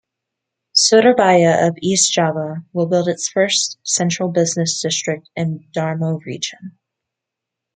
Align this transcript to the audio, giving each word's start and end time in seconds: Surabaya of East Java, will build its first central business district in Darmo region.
Surabaya 0.73 1.67
of 1.67 1.77
East 1.79 2.11
Java, 2.11 2.63
will 2.73 2.87
build 2.87 3.07
its 3.07 3.29
first 3.29 3.77
central 3.83 4.29
business 4.29 4.81
district 4.81 5.29
in 5.35 5.67
Darmo 5.75 6.19
region. 6.25 6.79